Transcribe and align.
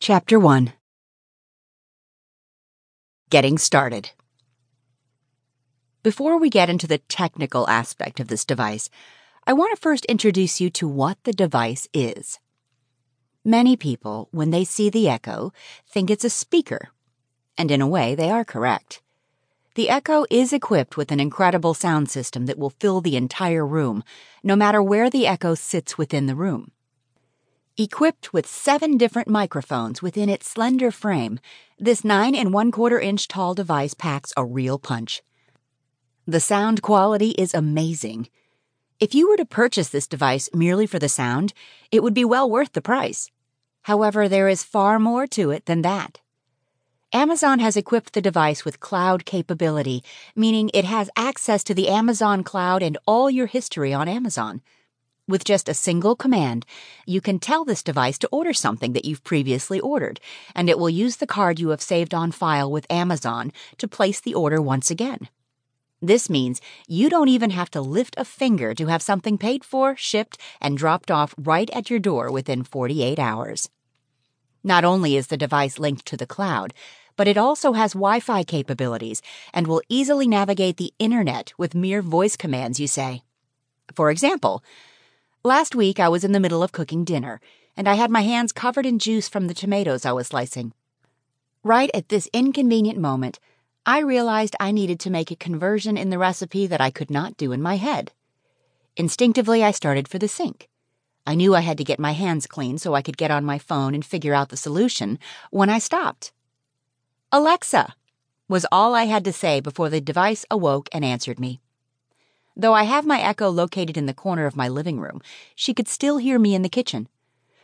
Chapter 0.00 0.38
1 0.38 0.72
Getting 3.30 3.58
Started. 3.58 4.12
Before 6.04 6.38
we 6.38 6.48
get 6.50 6.70
into 6.70 6.86
the 6.86 6.98
technical 6.98 7.68
aspect 7.68 8.20
of 8.20 8.28
this 8.28 8.44
device, 8.44 8.90
I 9.44 9.54
want 9.54 9.74
to 9.74 9.80
first 9.80 10.04
introduce 10.04 10.60
you 10.60 10.70
to 10.70 10.86
what 10.86 11.18
the 11.24 11.32
device 11.32 11.88
is. 11.92 12.38
Many 13.44 13.76
people, 13.76 14.28
when 14.30 14.50
they 14.50 14.62
see 14.62 14.88
the 14.88 15.08
Echo, 15.08 15.52
think 15.88 16.10
it's 16.10 16.24
a 16.24 16.30
speaker. 16.30 16.90
And 17.58 17.72
in 17.72 17.80
a 17.80 17.88
way, 17.88 18.14
they 18.14 18.30
are 18.30 18.44
correct. 18.44 19.02
The 19.74 19.90
Echo 19.90 20.26
is 20.30 20.52
equipped 20.52 20.96
with 20.96 21.10
an 21.10 21.18
incredible 21.18 21.74
sound 21.74 22.08
system 22.08 22.46
that 22.46 22.58
will 22.58 22.70
fill 22.70 23.00
the 23.00 23.16
entire 23.16 23.66
room, 23.66 24.04
no 24.44 24.54
matter 24.54 24.80
where 24.80 25.10
the 25.10 25.26
Echo 25.26 25.56
sits 25.56 25.98
within 25.98 26.26
the 26.26 26.36
room. 26.36 26.70
Equipped 27.80 28.32
with 28.32 28.44
seven 28.44 28.96
different 28.96 29.28
microphones 29.28 30.02
within 30.02 30.28
its 30.28 30.48
slender 30.48 30.90
frame, 30.90 31.38
this 31.78 32.04
nine 32.04 32.34
and 32.34 32.52
one 32.52 32.72
quarter 32.72 32.98
inch 32.98 33.28
tall 33.28 33.54
device 33.54 33.94
packs 33.94 34.32
a 34.36 34.44
real 34.44 34.80
punch. 34.80 35.22
The 36.26 36.40
sound 36.40 36.82
quality 36.82 37.30
is 37.38 37.54
amazing. 37.54 38.30
If 38.98 39.14
you 39.14 39.28
were 39.28 39.36
to 39.36 39.44
purchase 39.44 39.90
this 39.90 40.08
device 40.08 40.50
merely 40.52 40.86
for 40.86 40.98
the 40.98 41.08
sound, 41.08 41.52
it 41.92 42.02
would 42.02 42.14
be 42.14 42.24
well 42.24 42.50
worth 42.50 42.72
the 42.72 42.82
price. 42.82 43.30
However, 43.82 44.28
there 44.28 44.48
is 44.48 44.64
far 44.64 44.98
more 44.98 45.28
to 45.28 45.52
it 45.52 45.66
than 45.66 45.82
that. 45.82 46.18
Amazon 47.12 47.60
has 47.60 47.76
equipped 47.76 48.12
the 48.12 48.20
device 48.20 48.64
with 48.64 48.80
cloud 48.80 49.24
capability, 49.24 50.02
meaning 50.34 50.68
it 50.74 50.84
has 50.84 51.10
access 51.14 51.62
to 51.62 51.74
the 51.74 51.86
Amazon 51.86 52.42
cloud 52.42 52.82
and 52.82 52.98
all 53.06 53.30
your 53.30 53.46
history 53.46 53.94
on 53.94 54.08
Amazon. 54.08 54.62
With 55.28 55.44
just 55.44 55.68
a 55.68 55.74
single 55.74 56.16
command, 56.16 56.64
you 57.04 57.20
can 57.20 57.38
tell 57.38 57.62
this 57.62 57.82
device 57.82 58.16
to 58.20 58.28
order 58.32 58.54
something 58.54 58.94
that 58.94 59.04
you've 59.04 59.22
previously 59.22 59.78
ordered, 59.78 60.20
and 60.54 60.70
it 60.70 60.78
will 60.78 60.88
use 60.88 61.16
the 61.16 61.26
card 61.26 61.60
you 61.60 61.68
have 61.68 61.82
saved 61.82 62.14
on 62.14 62.32
file 62.32 62.70
with 62.70 62.90
Amazon 62.90 63.52
to 63.76 63.86
place 63.86 64.20
the 64.20 64.32
order 64.32 64.62
once 64.62 64.90
again. 64.90 65.28
This 66.00 66.30
means 66.30 66.62
you 66.86 67.10
don't 67.10 67.28
even 67.28 67.50
have 67.50 67.70
to 67.72 67.82
lift 67.82 68.14
a 68.16 68.24
finger 68.24 68.72
to 68.72 68.86
have 68.86 69.02
something 69.02 69.36
paid 69.36 69.64
for, 69.64 69.94
shipped, 69.96 70.38
and 70.62 70.78
dropped 70.78 71.10
off 71.10 71.34
right 71.36 71.68
at 71.74 71.90
your 71.90 71.98
door 71.98 72.32
within 72.32 72.64
48 72.64 73.18
hours. 73.18 73.68
Not 74.64 74.82
only 74.82 75.14
is 75.14 75.26
the 75.26 75.36
device 75.36 75.78
linked 75.78 76.06
to 76.06 76.16
the 76.16 76.26
cloud, 76.26 76.72
but 77.16 77.28
it 77.28 77.36
also 77.36 77.72
has 77.72 77.92
Wi 77.92 78.20
Fi 78.20 78.44
capabilities 78.44 79.20
and 79.52 79.66
will 79.66 79.82
easily 79.90 80.26
navigate 80.26 80.78
the 80.78 80.94
internet 80.98 81.52
with 81.58 81.74
mere 81.74 82.00
voice 82.00 82.36
commands 82.36 82.80
you 82.80 82.86
say. 82.86 83.22
For 83.94 84.10
example, 84.10 84.62
last 85.48 85.74
week 85.74 85.98
I 85.98 86.10
was 86.10 86.24
in 86.24 86.32
the 86.32 86.40
middle 86.40 86.62
of 86.62 86.72
cooking 86.72 87.04
dinner 87.04 87.40
and 87.74 87.88
I 87.88 87.94
had 87.94 88.10
my 88.10 88.20
hands 88.20 88.52
covered 88.52 88.84
in 88.84 88.98
juice 88.98 89.30
from 89.30 89.46
the 89.46 89.54
tomatoes 89.54 90.04
I 90.04 90.12
was 90.12 90.26
slicing. 90.26 90.74
Right 91.64 91.90
at 91.94 92.10
this 92.10 92.28
inconvenient 92.34 92.98
moment, 92.98 93.40
I 93.86 94.00
realized 94.00 94.56
I 94.60 94.72
needed 94.72 95.00
to 95.00 95.10
make 95.10 95.30
a 95.30 95.36
conversion 95.36 95.96
in 95.96 96.10
the 96.10 96.18
recipe 96.18 96.66
that 96.66 96.82
I 96.82 96.90
could 96.90 97.10
not 97.10 97.38
do 97.38 97.52
in 97.52 97.62
my 97.62 97.76
head. 97.76 98.12
Instinctively, 98.94 99.64
I 99.64 99.70
started 99.70 100.06
for 100.06 100.18
the 100.18 100.28
sink. 100.28 100.68
I 101.26 101.34
knew 101.34 101.54
I 101.54 101.60
had 101.60 101.78
to 101.78 101.84
get 101.84 101.98
my 101.98 102.12
hands 102.12 102.46
clean 102.46 102.76
so 102.76 102.92
I 102.92 103.00
could 103.00 103.16
get 103.16 103.30
on 103.30 103.46
my 103.46 103.58
phone 103.58 103.94
and 103.94 104.04
figure 104.04 104.34
out 104.34 104.50
the 104.50 104.56
solution 104.58 105.18
when 105.50 105.70
I 105.70 105.78
stopped. 105.78 106.30
Alexa 107.32 107.94
was 108.50 108.66
all 108.70 108.94
I 108.94 109.04
had 109.04 109.24
to 109.24 109.32
say 109.32 109.60
before 109.60 109.88
the 109.88 110.02
device 110.02 110.44
awoke 110.50 110.90
and 110.92 111.06
answered 111.06 111.40
me. 111.40 111.62
Though 112.60 112.74
I 112.74 112.82
have 112.82 113.06
my 113.06 113.20
Echo 113.20 113.48
located 113.50 113.96
in 113.96 114.06
the 114.06 114.12
corner 114.12 114.44
of 114.44 114.56
my 114.56 114.66
living 114.66 114.98
room, 114.98 115.22
she 115.54 115.72
could 115.72 115.86
still 115.86 116.18
hear 116.18 116.40
me 116.40 116.56
in 116.56 116.62
the 116.62 116.68
kitchen. 116.68 117.08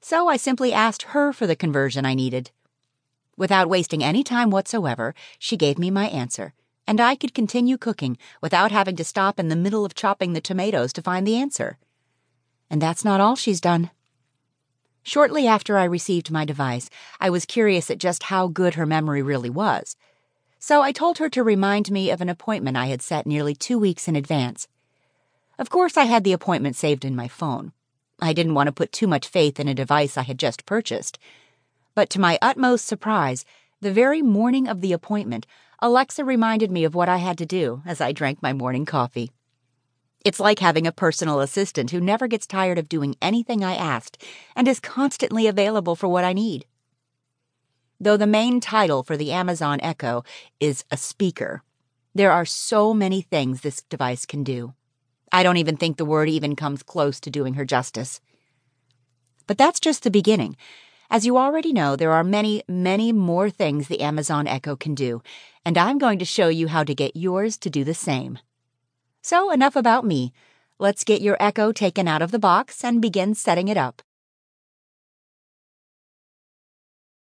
So 0.00 0.28
I 0.28 0.38
simply 0.38 0.72
asked 0.72 1.02
her 1.12 1.30
for 1.34 1.46
the 1.46 1.54
conversion 1.54 2.06
I 2.06 2.14
needed. 2.14 2.50
Without 3.36 3.68
wasting 3.68 4.02
any 4.02 4.24
time 4.24 4.48
whatsoever, 4.48 5.14
she 5.38 5.58
gave 5.58 5.78
me 5.78 5.90
my 5.90 6.08
answer, 6.08 6.54
and 6.86 7.02
I 7.02 7.16
could 7.16 7.34
continue 7.34 7.76
cooking 7.76 8.16
without 8.40 8.72
having 8.72 8.96
to 8.96 9.04
stop 9.04 9.38
in 9.38 9.48
the 9.48 9.56
middle 9.56 9.84
of 9.84 9.94
chopping 9.94 10.32
the 10.32 10.40
tomatoes 10.40 10.94
to 10.94 11.02
find 11.02 11.26
the 11.26 11.36
answer. 11.36 11.76
And 12.70 12.80
that's 12.80 13.04
not 13.04 13.20
all 13.20 13.36
she's 13.36 13.60
done. 13.60 13.90
Shortly 15.02 15.46
after 15.46 15.76
I 15.76 15.84
received 15.84 16.30
my 16.30 16.46
device, 16.46 16.88
I 17.20 17.28
was 17.28 17.44
curious 17.44 17.90
at 17.90 17.98
just 17.98 18.24
how 18.24 18.48
good 18.48 18.74
her 18.74 18.86
memory 18.86 19.22
really 19.22 19.50
was. 19.50 19.96
So 20.58 20.80
I 20.80 20.92
told 20.92 21.18
her 21.18 21.28
to 21.28 21.44
remind 21.44 21.90
me 21.90 22.10
of 22.10 22.22
an 22.22 22.30
appointment 22.30 22.78
I 22.78 22.86
had 22.86 23.02
set 23.02 23.26
nearly 23.26 23.54
two 23.54 23.78
weeks 23.78 24.08
in 24.08 24.16
advance. 24.16 24.66
Of 25.58 25.70
course, 25.70 25.96
I 25.96 26.04
had 26.04 26.24
the 26.24 26.32
appointment 26.32 26.76
saved 26.76 27.04
in 27.04 27.16
my 27.16 27.28
phone. 27.28 27.72
I 28.20 28.32
didn't 28.32 28.54
want 28.54 28.68
to 28.68 28.72
put 28.72 28.92
too 28.92 29.06
much 29.06 29.28
faith 29.28 29.58
in 29.58 29.68
a 29.68 29.74
device 29.74 30.16
I 30.16 30.22
had 30.22 30.38
just 30.38 30.66
purchased. 30.66 31.18
But 31.94 32.10
to 32.10 32.20
my 32.20 32.38
utmost 32.40 32.86
surprise, 32.86 33.44
the 33.80 33.92
very 33.92 34.22
morning 34.22 34.68
of 34.68 34.80
the 34.80 34.92
appointment, 34.92 35.46
Alexa 35.80 36.24
reminded 36.24 36.70
me 36.70 36.84
of 36.84 36.94
what 36.94 37.08
I 37.08 37.18
had 37.18 37.38
to 37.38 37.46
do 37.46 37.82
as 37.86 38.00
I 38.00 38.12
drank 38.12 38.42
my 38.42 38.52
morning 38.52 38.84
coffee. 38.84 39.30
It's 40.24 40.40
like 40.40 40.58
having 40.58 40.86
a 40.86 40.92
personal 40.92 41.40
assistant 41.40 41.90
who 41.90 42.00
never 42.00 42.26
gets 42.26 42.46
tired 42.46 42.78
of 42.78 42.88
doing 42.88 43.14
anything 43.22 43.64
I 43.64 43.74
asked 43.74 44.22
and 44.56 44.66
is 44.66 44.80
constantly 44.80 45.46
available 45.46 45.94
for 45.94 46.08
what 46.08 46.24
I 46.24 46.32
need. 46.32 46.66
Though 48.00 48.16
the 48.16 48.26
main 48.26 48.60
title 48.60 49.02
for 49.02 49.16
the 49.16 49.32
Amazon 49.32 49.78
Echo 49.80 50.24
is 50.60 50.84
a 50.90 50.96
speaker, 50.96 51.62
there 52.14 52.32
are 52.32 52.44
so 52.44 52.92
many 52.92 53.22
things 53.22 53.60
this 53.60 53.82
device 53.82 54.26
can 54.26 54.42
do. 54.42 54.74
I 55.32 55.42
don't 55.42 55.56
even 55.56 55.76
think 55.76 55.96
the 55.96 56.04
word 56.04 56.28
even 56.28 56.56
comes 56.56 56.82
close 56.82 57.20
to 57.20 57.30
doing 57.30 57.54
her 57.54 57.64
justice. 57.64 58.20
But 59.46 59.58
that's 59.58 59.80
just 59.80 60.02
the 60.02 60.10
beginning. 60.10 60.56
As 61.10 61.24
you 61.24 61.38
already 61.38 61.72
know, 61.72 61.96
there 61.96 62.12
are 62.12 62.24
many, 62.24 62.62
many 62.68 63.12
more 63.12 63.48
things 63.48 63.88
the 63.88 64.00
Amazon 64.00 64.46
Echo 64.46 64.76
can 64.76 64.94
do, 64.94 65.22
and 65.64 65.78
I'm 65.78 65.98
going 65.98 66.18
to 66.18 66.24
show 66.24 66.48
you 66.48 66.68
how 66.68 66.84
to 66.84 66.94
get 66.94 67.16
yours 67.16 67.56
to 67.58 67.70
do 67.70 67.82
the 67.82 67.94
same. 67.94 68.38
So, 69.22 69.50
enough 69.50 69.74
about 69.74 70.04
me. 70.04 70.32
Let's 70.78 71.04
get 71.04 71.22
your 71.22 71.36
Echo 71.40 71.72
taken 71.72 72.06
out 72.06 72.22
of 72.22 72.30
the 72.30 72.38
box 72.38 72.84
and 72.84 73.02
begin 73.02 73.34
setting 73.34 73.68
it 73.68 73.76
up. 73.76 74.02